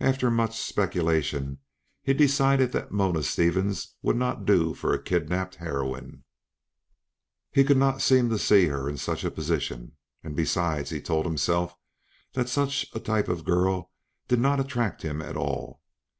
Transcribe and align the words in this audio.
After 0.00 0.32
much 0.32 0.58
speculation 0.60 1.58
he 2.02 2.12
decided 2.12 2.72
that 2.72 2.90
Mona 2.90 3.22
Stevens 3.22 3.94
would 4.02 4.16
not 4.16 4.44
do 4.44 4.74
for 4.74 4.92
a 4.92 5.00
kidnapped 5.00 5.54
heroine. 5.54 6.24
He 7.52 7.62
could 7.62 7.76
not 7.76 8.02
seem 8.02 8.30
to 8.30 8.38
"see" 8.40 8.64
her 8.66 8.88
in 8.90 8.96
such 8.96 9.22
a 9.22 9.30
position, 9.30 9.92
and, 10.24 10.34
besides, 10.34 10.90
he 10.90 11.00
told 11.00 11.24
himself 11.24 11.76
that 12.32 12.48
such 12.48 12.86
a 12.94 12.98
type 12.98 13.28
of 13.28 13.44
girl 13.44 13.92
did 14.26 14.40
not 14.40 14.58
attract 14.58 15.02
him 15.02 15.22
at 15.22 15.36
all. 15.36 15.80